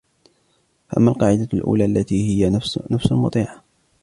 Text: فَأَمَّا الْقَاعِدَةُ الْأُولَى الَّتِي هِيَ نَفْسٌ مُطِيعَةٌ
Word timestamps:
فَأَمَّا 0.89 1.11
الْقَاعِدَةُ 1.11 1.47
الْأُولَى 1.53 1.85
الَّتِي 1.85 2.29
هِيَ 2.45 2.49
نَفْسٌ 2.49 3.11
مُطِيعَةٌ 3.11 3.63